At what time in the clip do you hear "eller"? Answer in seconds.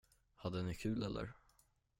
1.03-1.33